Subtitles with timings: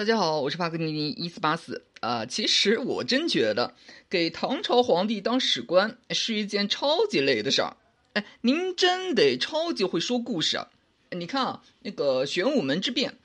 [0.00, 1.84] 大家好，我是帕克尼尼一四八四。
[2.00, 3.74] 啊，其实我真觉得
[4.08, 7.76] 给唐朝皇帝当史官是一件超级累的事儿。
[8.14, 10.68] 哎，您真得超级会说故事啊！
[11.10, 13.18] 你看啊，那个玄武门之变，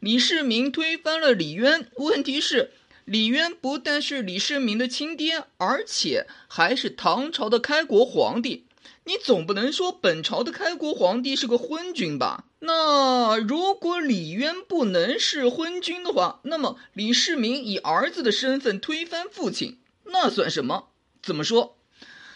[0.00, 1.86] 李世民推翻了李渊。
[1.96, 2.70] 问题是，
[3.04, 8.64] 李渊不但是李世民的亲爹，而且还是唐朝的开国皇帝。
[9.04, 12.44] 你总不能说本朝的开国皇帝是个昏君吧？
[12.60, 20.90] 那如果李渊不能是昏君的话，那么李世民以儿子的身份推翻父亲，那算什么？
[21.20, 21.76] 怎么说？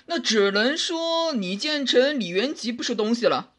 [0.06, 3.52] 那只能说你建成李元吉不是东西了。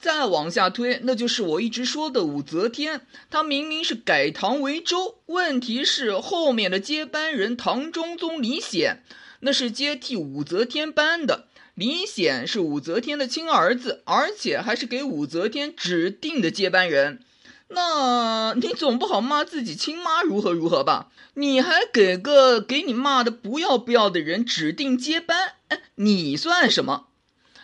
[0.00, 9.04] 再往下推，那就是我一直说的武则天，她明明是改唐为周，问题是后面的接班人唐中宗李显，
[9.40, 11.48] 那是接替武则天班的。
[11.80, 17.20] 李显是武则天的亲儿子，而且还是给武则天指定的接班人。
[17.68, 21.10] 那你总不好骂自己亲妈如何如何吧？
[21.36, 27.06] 你还给个给你骂的不要不要的人指定接班，哎，你算什么？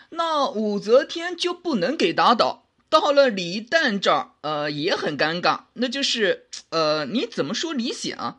[0.09, 2.65] 那武则天就不能给打倒？
[2.89, 5.65] 到了李旦这儿，呃，也很尴尬。
[5.75, 8.39] 那就是，呃，你怎么说李显啊？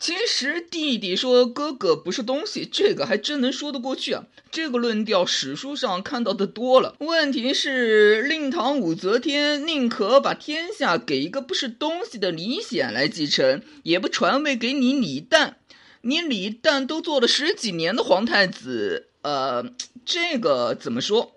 [0.00, 4.24] 其实弟弟说哥哥不是东西，这个还真能说得过去啊。
[4.50, 6.96] 这个论调史书上看到的多了。
[7.00, 15.56] 问题是，令堂武则天宁可把天下给一个不是东西的李显来继承，也不传位给你李旦。
[16.00, 19.66] 你李旦都做了十几年的皇太子，呃，
[20.06, 21.32] 这个怎么说？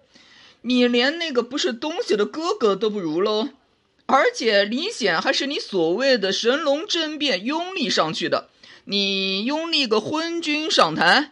[0.62, 3.50] 你连那个不是东西的哥哥都不如喽。
[4.06, 8.48] 而且李显还是你所谓的神龙政变拥立上去的。
[8.86, 11.32] 你拥立个昏君上台，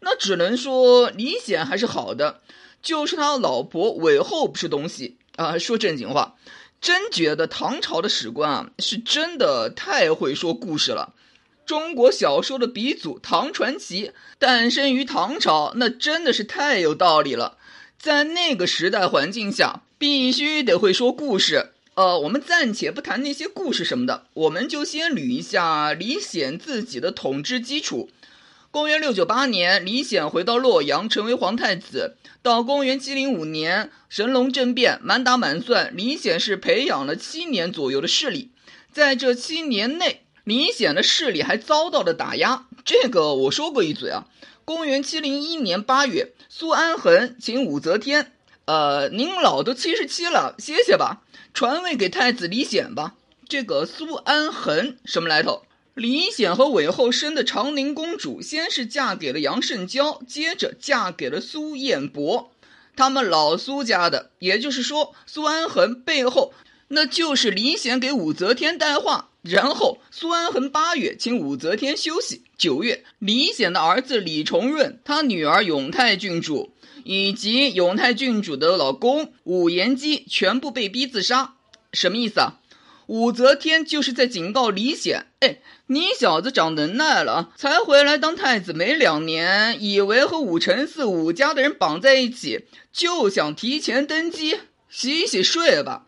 [0.00, 2.40] 那只能说李显还是好的，
[2.82, 5.56] 就是他老婆韦后不是东西啊。
[5.58, 6.34] 说正经话，
[6.80, 11.14] 真觉得唐朝的史官啊，是真的太会说故事了。
[11.64, 17.56] 中国小说的鼻祖《唐传奇》诞生于唐朝，那真的是太有道理了。
[17.98, 21.73] 在那个时代环境下，必须得会说故事。
[21.94, 28.10] 呃，我们暂且不谈那些故事什么的，我们就先捋一下李显自己的统治基础。
[28.72, 32.16] 公元六九八年，李显回到洛阳，成为皇太子。
[32.42, 38.50] 到公元七零五年，神龙政变，满打满算，李显是培养了七年左右的势力。
[38.92, 42.66] 在这七年内，李显的势力还遭到了打压。
[42.84, 44.26] 这个我说过一嘴啊。
[44.64, 48.32] 公元七零一年八月，苏安衡请武则天，
[48.66, 51.22] 呃，您老都七十七了，歇歇吧。
[51.52, 53.14] 传位给太子李显吧。
[53.48, 55.62] 这个苏安衡什么来头？
[55.92, 62.50] 李显和韦后生的长宁公主，先是嫁给了杨慎娇，接着嫁给了苏彦博，
[62.96, 64.30] 他们老苏家的。
[64.38, 66.54] 也就是说，苏安衡背后
[66.88, 69.28] 那就是李显给武则天带话。
[69.44, 72.42] 然后，苏安衡八月请武则天休息。
[72.56, 76.72] 九月，李显的儿子李重润，他女儿永泰郡主。
[77.04, 81.56] 以及永泰郡主的老公武延基全部被逼自杀，
[81.92, 82.54] 什么意思啊？
[83.06, 96.06] 武则天就是在警告李显：哎，你小子长能耐了，才回来当太子没两年，以为和武承嗣武家的人绑在一起，就想提前登基，洗洗睡吧。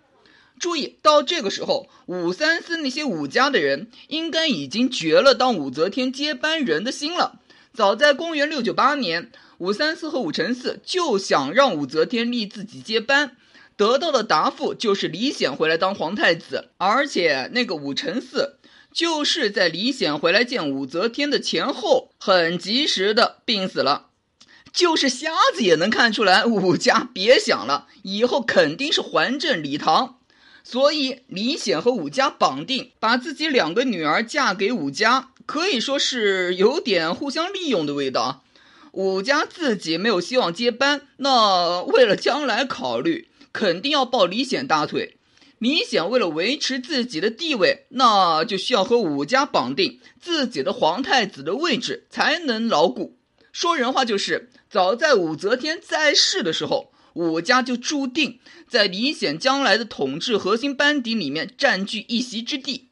[0.58, 7.40] 注意到这个时候，武三思那些武家的人应该已经绝了当武则天接班人的心了。
[7.72, 9.30] 早在公元六九八年。
[9.58, 13.38] 武三思和武承嗣就想让武则天立自己接班，
[13.74, 18.56] 得到的答复就是李显回来当皇太子，而且那个武承嗣
[18.92, 24.08] 就是在李显回来见武则天的前后，很及时的病死了。
[24.74, 30.15] 就是瞎子也能看出来，武家别想了，以后肯定是还政李唐，
[30.68, 38.42] 所以李显和武家绑定，把自己两个女儿嫁给武家，可以说是有点互相利用的味道。
[38.90, 45.18] 武家自己没有希望接班，那为了将来考虑，肯定要抱李显大腿。
[45.60, 53.16] 李显为了维持自己的地位，那就需要和武家绑定，自己的皇太子的位置才能牢固。
[53.52, 62.88] 说人话就是，早在武则天在世的时候，武家就注定在李显将来的统治核心班底里面占据一席之地。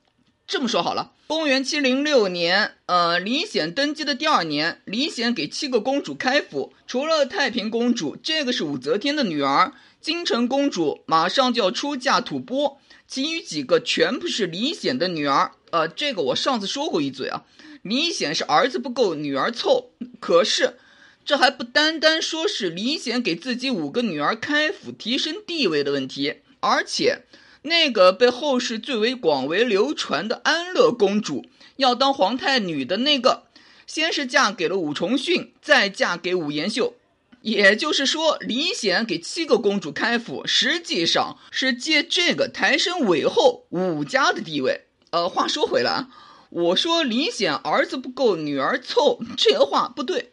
[0.47, 1.13] 这么说好了。
[1.27, 12.77] 公元七零六年，呃，李显登基的第二年，李显给七个公主开府，除了太平公主，这个是武则天的女儿，金城公主马上就要出嫁吐蕃，
[13.09, 15.53] 其余几个全部是李显的女儿。
[15.71, 17.45] 呃，这个我上次说过一嘴啊，
[17.83, 19.93] 李显是儿子不够，女儿凑。
[20.21, 20.77] 可是，
[21.25, 27.23] 这还不单单说是李显给自己五个女儿开府提升地位的问题，而且。
[27.67, 33.45] 那个被后世最为广为流传的安乐公主，要当皇太女的那个，
[33.87, 36.93] 先是嫁给了武重训，再嫁给武延秀。
[37.41, 44.83] 也就是说，李显给七个公主开府，实际上是借这个抬升韦后武家的地位。
[45.09, 46.09] 呃，话说回来，
[46.51, 50.33] 我说李显儿子不够，女儿凑，这话不对。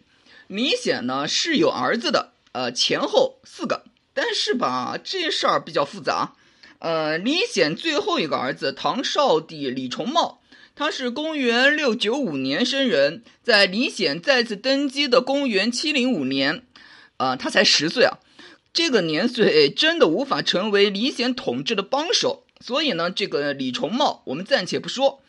[0.51, 6.33] 李显呢是有儿子的，呃，前后四个，但是吧，这事儿比较复杂。
[6.79, 10.41] 呃，李显最后一个儿子唐少帝李重茂，
[10.75, 16.63] 他是公元六九五年生人，在李显再次登基的公元七零五年。
[17.15, 18.17] 啊，他才十岁啊，
[18.73, 22.43] 这个年岁真的无法成为李显统治的帮手。
[22.59, 25.21] 所以呢，这个李重茂我们暂且不说。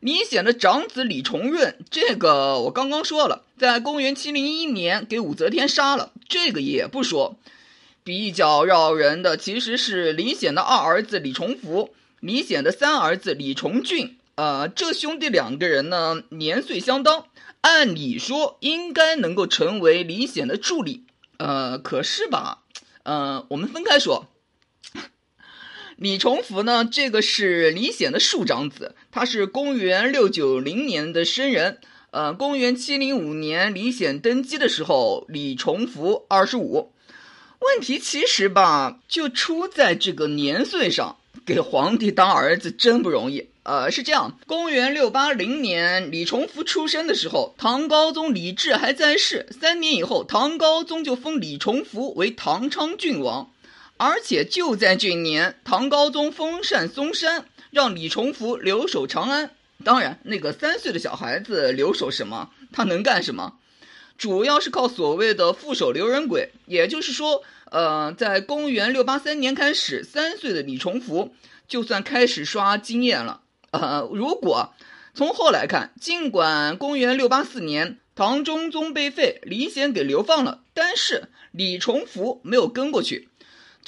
[0.00, 7.36] 李显的长子李重润，这个我刚刚说了，在公元七零一年给武则天杀了，这个也不说。
[8.04, 11.90] 比较绕人的其实是李显的二儿子李重福，
[12.20, 14.16] 李显的三儿子李重俊。
[14.36, 17.26] 呃，这兄弟两个人呢，年岁相当，
[17.60, 21.04] 按理说应该能够成为李显的助理。
[21.38, 22.62] 呃，可是吧，
[23.02, 24.28] 呃，我们分开说。
[26.00, 31.78] 李重福呢，这个是李显的庶长子，他是公元六九零年的生人。
[32.12, 36.92] 呃，公元七零五年李显登基的时候，李重福二十五。
[37.58, 43.48] 问题其实吧，就出在这个年岁上，给皇帝当儿子真不容易。
[43.64, 49.48] 呃，是这样，公元六八零年，李重福出生的时候，唐高宗李治还在世。
[49.60, 53.50] 三年以后，唐高宗就封李重福为唐昌郡王，
[53.98, 59.50] 而且就在这年，唐高宗封禅嵩山，让李重福留守长安。
[59.84, 62.50] 当然，那个三岁的小孩子留守什么？
[62.72, 63.54] 他能干什么？
[64.16, 66.50] 主要是靠所谓的副手留人鬼。
[66.66, 71.34] 也就是说，呃，在公元六八三年开始，三岁的李重福
[71.66, 73.40] 就算开始刷经验了。
[73.72, 74.72] 呃，如果
[75.14, 83.28] 从后来看，尽管公元六八四年唐中宗被废，李显给流放了，但是李重福没有跟过去。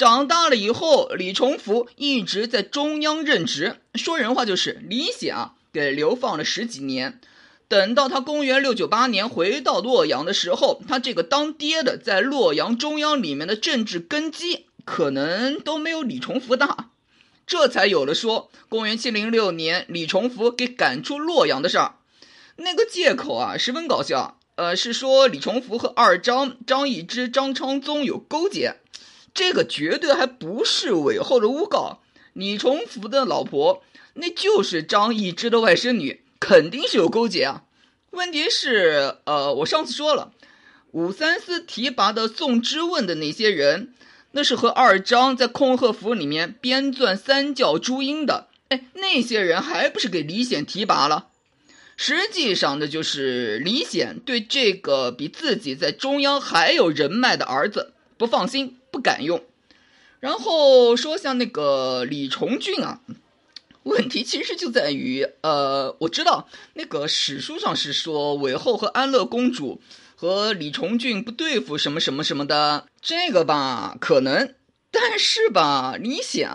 [0.01, 3.83] 长大了以后，李重福一直在中央任职。
[3.97, 7.21] 说人话就是，李显啊给流放了十几年。
[7.69, 16.89] 等到他公元六九八年回到洛阳的时候，他这个当爹的在洛阳中央里面的政治根基，可能都没有李重福大。
[17.47, 21.97] 这才有了说公元七零六年李重福给赶出洛阳的事儿，
[22.57, 24.39] 那个借口啊十分搞笑。
[24.55, 28.77] 呃，是说李重福和二张张易之、张昌宗有勾结，
[29.35, 32.01] 这个绝对还不是韦后的诬告。
[32.33, 33.83] 李重福的老婆
[34.15, 37.65] 那就是张易之的外甥女，肯定是有勾结啊。
[38.11, 40.33] 问题是，呃，我上次说了，
[40.93, 43.95] 武三思提拔的宋之问的那些人。
[44.33, 51.27] 那是和二张在控鹤府里面编撰三教诸因的，哎，那些人还不是给李显提拔了？
[51.97, 59.43] 实际上，呢就是李显对这个比自己在中央还有人脉的儿子不放心，不敢用。
[60.21, 63.01] 然后说像那个李重俊啊，
[63.83, 69.81] 问题其实就在于，呃，我知道那个史书上是说韦后和安乐公主。
[70.17, 74.55] 和李重俊不对付什么什么什么的，这个吧可能，
[74.91, 76.51] 但是吧，李显，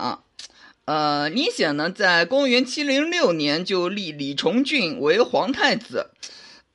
[0.84, 6.10] 呃，李显呢，在公元七零六年就立李重俊为皇太子，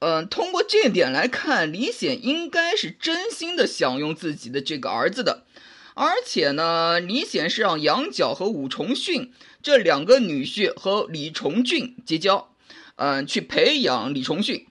[0.01, 5.43] 嗯，通过这点来看，李显应该是真心的想用自己的这个儿子的，
[5.93, 9.31] 而且呢，李显是让杨角和武重训
[9.61, 12.49] 这两个女婿和李重俊结交，
[12.95, 14.65] 嗯，去培养李重训。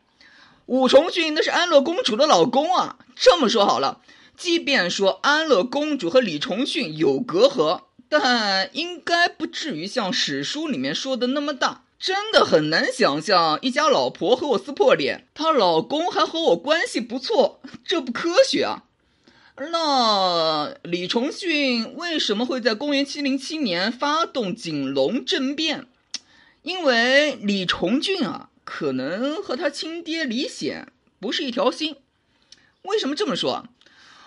[0.66, 2.98] 武重训那是安乐公主的老公啊！
[3.14, 4.00] 这么说好了，
[4.36, 11.84] 即便说安乐公主和李重训有隔阂，但应该不至于像史书里面说的那么大。
[12.00, 18.84] 真的很难想象一家老婆和我撕破脸，她老公还和我关系不错，这不科学啊！
[19.56, 25.86] 那李重训为什么会在公元七零七年发动景龙政变？
[26.62, 28.48] 因为李重俊啊。
[28.62, 31.96] 可能和他亲爹李显不是一条心。
[32.82, 33.64] 为什么这么说？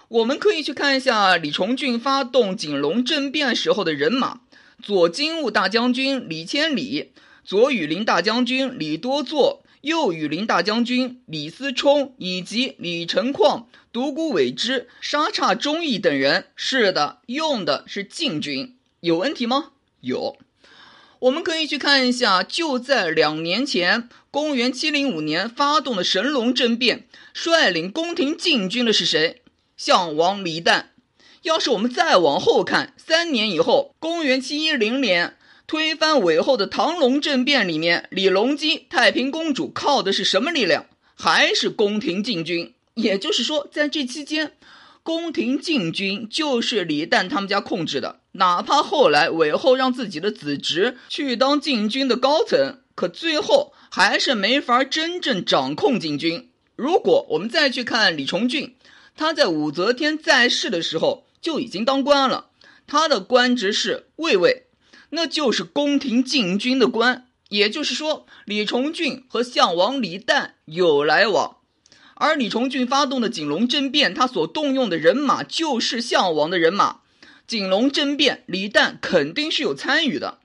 [0.10, 4.42] 我们可以去看一下李重俊发动景龙政变时候的人马：
[4.82, 7.13] 左金吾大将军李千里，
[7.44, 16.48] 左羽林大将军李多作，右羽林大将军李思冲，以及李成矿、独孤伟之、沙刹忠义等人。
[16.56, 18.78] 是的，用的是禁军。
[19.02, 19.72] 有问题吗？
[20.00, 20.38] 有。
[21.20, 29.42] 我们可以去看一下，就在两年前，公元七零五年发动的神龙政变，率领宫廷禁军的是谁？
[29.76, 30.86] 项王李旦。
[31.44, 35.36] 要是我们再往后看，三年以后，公元七一零年，
[35.74, 40.86] 推翻韦后的唐隆政变里面，李隆基、太平公主靠的是什么力量？
[41.15, 42.75] 还是宫廷禁军？
[42.94, 44.51] 也就是说，在这期间，
[45.01, 48.20] 宫廷禁军就是李旦他们家控制的。
[48.34, 56.51] 哪怕后来韦后让自己的子侄去当禁军的高层，可最后还是没法真正掌控禁军。
[56.75, 58.75] 如果我们再去看李重俊，
[59.18, 61.25] 他在武则天在世的时候。
[61.42, 62.51] 就已经当官了，
[62.88, 64.68] 他的官职是卫尉，
[65.15, 67.27] 那就是宫廷禁军的官。
[67.50, 71.58] 也就是说，李重俊和项王李旦有来往，
[72.15, 77.01] 而李重俊发动的景龙政变，他所动用的人马就是项王的人马。
[77.46, 80.39] 景龙政变，李旦肯定是有参与的。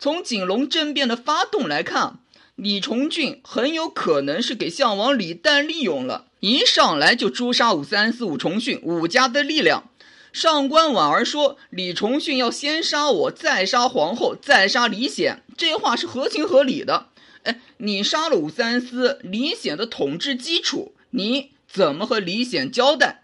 [0.00, 2.18] 从景龙政变的发动来看，
[2.56, 9.87] 李重俊很有可能是给项王李旦利用了，一上来就诛杀武三思、武重训武家的力量。
[10.32, 17.06] 上官婉儿说：“李重训要先杀我，再杀皇后，再杀李显，这话是合情合理的。
[17.44, 23.22] 哎，你杀了武三思，李显的统治基础，你怎么和李显交代？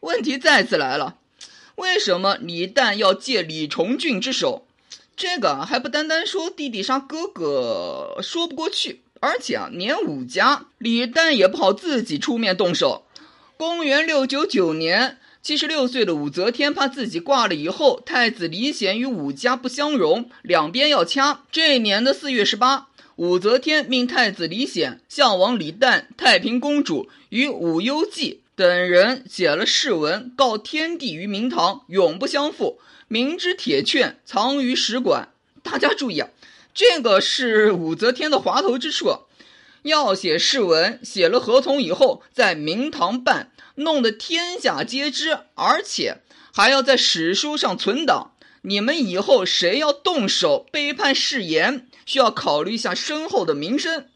[0.00, 1.18] 问题再次来了，
[1.76, 4.66] 为什么李旦要借李重俊之手？
[5.16, 13.06] 这个还不单单说弟弟杀哥哥说不过去，而且啊，连武家李旦也不好自己出面动手。
[13.56, 21.42] 公元六九九年。”七十六岁的武则天怕自己挂了以后，太子李显与武家不相容，两边要掐。
[21.52, 32.78] 这一年的四月十八，武则天命太子李显、项王李旦、太平公主与武攸暨等人写了誓文，告天地于明堂，永不相负。
[33.08, 35.28] 明之铁券藏于使馆。
[35.62, 36.30] 大家注意啊，
[36.72, 39.18] 这个是武则天的滑头之处。
[39.84, 43.52] 要写誓文，写了合同以后，在明堂办。
[43.76, 46.18] 弄得天下皆知，而且
[46.52, 48.32] 还要在史书上存档。
[48.62, 54.06] 你们以后谁要动手背叛誓言，需要考虑一下身后的名声。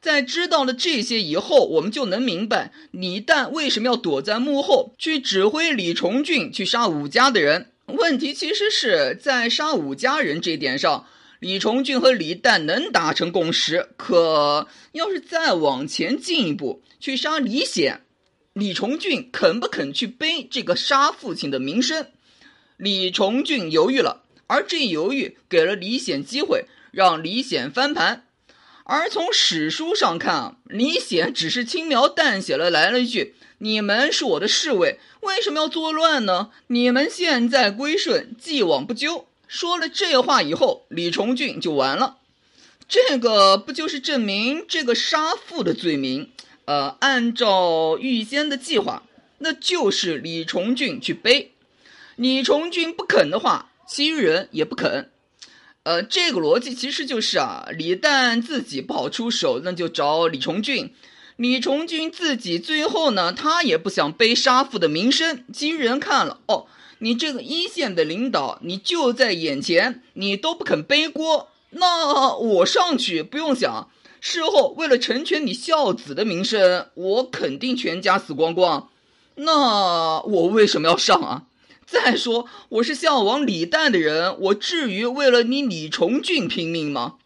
[0.00, 7.70] 在知道了这些以后，我们就能明白李旦为什么要躲在幕后去指挥李重俊去杀武家的人。
[7.86, 11.06] 问题其实是在杀武家人这点上，
[11.38, 13.90] 李重俊和李旦能达成共识。
[13.96, 18.02] 可要是再往前进一步去杀李显，
[18.52, 22.06] 李重俊肯不肯去背这个杀父亲的名声？
[22.76, 28.24] 李重俊犹豫了，而这一犹豫给了李显机会，让李显翻盘。
[28.84, 36.50] 而从史书上看，李显只是轻描淡写了来了一句：“你们是我的侍卫，为什么要作乱呢？
[36.68, 42.18] 你们现在归顺，既往不咎。”说了这话以后，李重俊就完了。
[42.88, 46.30] 这个不就是证明这个杀父的罪名？
[46.66, 49.04] 呃，按照预先的计划，
[49.38, 51.52] 那就是李重俊去背。
[52.16, 55.10] 李重俊不肯的话，其余人也不肯。
[55.84, 60.92] 呃，这个逻辑其实就是啊，李旦自己不好出手，那就找李重俊。
[61.36, 65.44] 李重俊自己最后呢，他也不想背杀父的名声。
[65.52, 66.66] 其余人看了，哦，
[66.98, 73.88] 你这个一线的领导，你就在眼前，你都不肯背锅，那我上去不用想。
[74.20, 78.88] 事后为了成全你孝子的名声，我肯定全家死光光。
[79.36, 81.44] 那我为什么要上啊？
[81.86, 87.16] 再说我是项王李旦的人，我至于为了你李重俊拼命吗？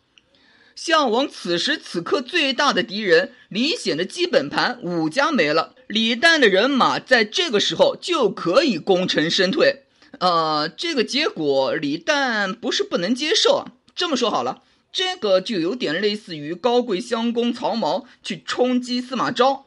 [0.82, 9.82] 项王此时此刻最大的敌人李显的基本盘武家没了，李旦的人马在这个时候就可以功成身退。
[10.20, 13.66] 呃，这个结果李旦不是不能接受。
[13.94, 14.62] 这么说好了。
[14.90, 19.66] 这个就有点类似于高贵襄公曹髦去冲击司马昭。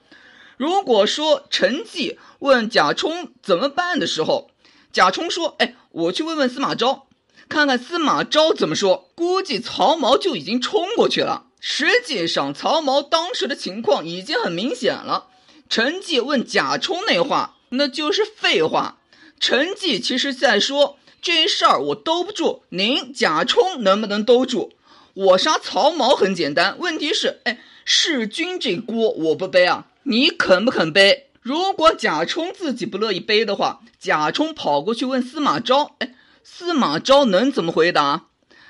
[0.58, 4.50] 如果说陈济问贾充怎么办的时候，
[4.92, 7.06] 贾充说：“哎，我去问问司马昭，
[7.54, 11.46] 看看司马昭怎么说。”估计曹髦就已经冲过去了。
[11.60, 15.28] 实际上，曹髦当时的情况已经很明显了。
[15.70, 18.98] 陈纪问贾充那话，那就是废话。
[19.40, 24.72] 陈纪其实在说这事儿我兜不住，您贾充能不能兜住？
[25.14, 31.28] 我杀曹髦很简单，问题是，哎，弑君这锅我不背啊，你肯不肯背？
[31.42, 38.26] 如果贾充自己不乐意背的话，贾充跑过去问司马昭，哎，司马昭能怎么回答？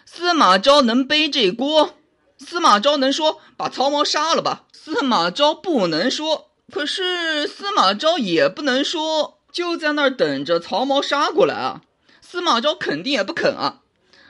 [0.06, 1.96] 司马昭能背这锅？
[2.38, 4.66] 司马昭能说把曹髦杀了吧？
[4.72, 11.82] 司马昭不能说，可是司马昭也不能说就在那儿等着曹髦杀过来啊，
[12.22, 13.80] 司马昭肯定也不肯啊。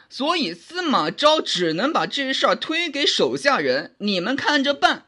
[0.09, 5.05] 所以司马昭只能把这事儿推给手下人，你们看着办。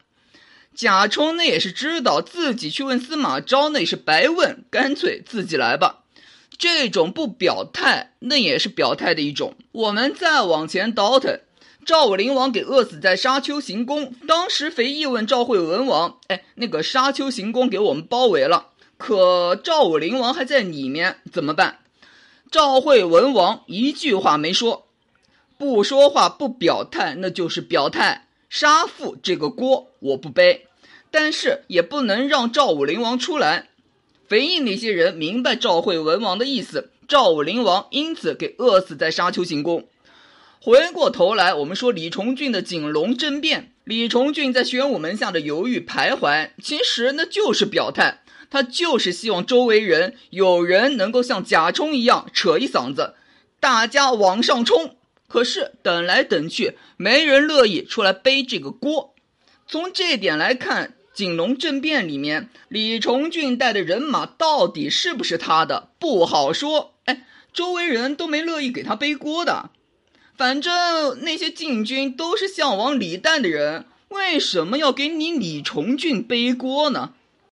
[0.75, 6.04] 贾充那也是知道自己去问司马昭那也是白问，干脆自己来吧。
[6.57, 9.55] 这种不表态，那也是表态的一种。
[9.71, 11.39] 我们再往前倒腾，
[11.85, 14.13] 赵武灵王给饿死在沙丘行宫。
[14.27, 21.79] 当时肥义问赵惠文王：“哎，那个沙丘行宫给我们包围了，可赵武灵王还在里面，怎么办？”
[22.50, 24.88] 赵惠文王一句话没说，
[25.57, 28.27] 不说话不表态，那就是表态。
[28.50, 30.67] 杀父这个锅我不背，
[31.12, 33.67] 但是也不能让赵武灵王出来。
[34.27, 39.88] 肥义那些人明白赵惠文王的意思，赵武灵王因此给饿死在沙丘行宫。
[40.60, 53.13] 回过头来，我们说李重俊的锦龙政变，李重俊在玄武门下的犹豫徘徊，其实那就是表态，他就是希望周围人有人能够像贾充一样扯一嗓子，
[53.60, 54.96] 大家往上冲。
[55.27, 59.13] 可是等来等去，没人乐意出来背这个锅。
[59.67, 60.94] 从这点来看。
[61.15, 66.93] 锦龙政变里面，李重俊带的人马到底是不是他的不好说。
[67.05, 69.69] 哎，周围人都没乐意给他背锅的。
[70.36, 77.13] 反正那些禁军都是向往李旦的人，为什么要给你李重俊背锅呢？